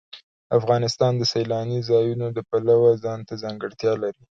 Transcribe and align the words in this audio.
افغانستان 0.57 1.11
د 1.17 1.23
سیلانی 1.33 1.79
ځایونه 1.89 2.27
د 2.31 2.39
پلوه 2.49 2.91
ځانته 3.03 3.33
ځانګړتیا 3.43 3.93
لري. 4.03 4.23